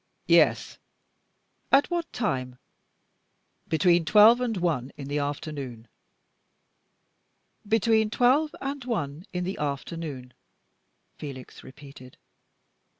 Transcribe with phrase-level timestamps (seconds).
[0.25, 0.79] "Yes."
[1.71, 2.57] "At what time?"
[3.67, 5.87] "Between twelve and one in the afternoon."
[7.67, 10.33] "Between twelve and one in the afternoon,"
[11.19, 12.17] Felix repeated.